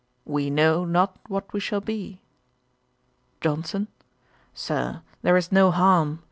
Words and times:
"We 0.25 0.49
know 0.49 0.83
not 0.83 1.19
what 1.27 1.53
we 1.53 1.59
shall 1.59 1.79
be."' 1.79 2.21
JOHNSON. 3.39 3.87
'Sir, 4.51 5.03
there 5.21 5.37
is 5.37 5.51
no 5.51 5.69
harm. 5.69 6.19